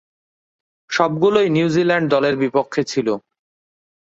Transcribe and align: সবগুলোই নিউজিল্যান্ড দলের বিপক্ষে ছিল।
সবগুলোই 0.89 1.47
নিউজিল্যান্ড 1.55 2.07
দলের 2.13 2.35
বিপক্ষে 2.41 2.81
ছিল। 2.83 3.07